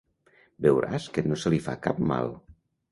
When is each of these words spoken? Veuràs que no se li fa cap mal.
Veuràs 0.67 1.07
que 1.19 1.25
no 1.29 1.39
se 1.43 1.55
li 1.57 1.63
fa 1.69 1.79
cap 1.87 2.05
mal. 2.15 2.37